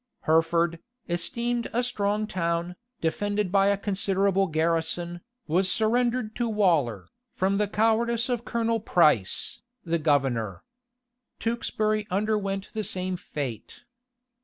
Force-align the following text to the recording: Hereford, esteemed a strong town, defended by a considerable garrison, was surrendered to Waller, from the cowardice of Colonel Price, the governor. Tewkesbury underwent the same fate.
Hereford, 0.21 0.79
esteemed 1.07 1.69
a 1.73 1.83
strong 1.83 2.25
town, 2.25 2.75
defended 3.01 3.51
by 3.51 3.67
a 3.67 3.77
considerable 3.77 4.47
garrison, 4.47 5.21
was 5.45 5.71
surrendered 5.71 6.35
to 6.37 6.49
Waller, 6.49 7.07
from 7.29 7.59
the 7.59 7.67
cowardice 7.67 8.27
of 8.27 8.43
Colonel 8.43 8.79
Price, 8.79 9.61
the 9.85 9.99
governor. 9.99 10.63
Tewkesbury 11.39 12.07
underwent 12.09 12.69
the 12.73 12.83
same 12.83 13.15
fate. 13.15 13.83